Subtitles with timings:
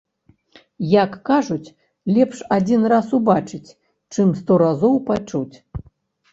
[1.01, 1.73] Як кажуць,
[2.15, 3.69] лепш адзін раз убачыць,
[4.17, 5.55] чым сто разоў пачуць.